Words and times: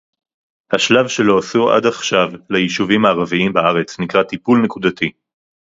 השלב 0.75 1.07
שלא 1.07 1.39
עשו 1.39 1.71
עד 1.71 1.85
עכשיו 1.85 2.29
ליישובים 2.49 3.05
הערביים 3.05 3.53
בארץ 3.53 3.99
נקרא 3.99 4.23
טיפול 4.23 4.61
נקודתי 4.63 5.11